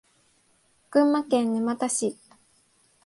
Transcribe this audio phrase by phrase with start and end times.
[0.89, 2.17] 群馬県沼田市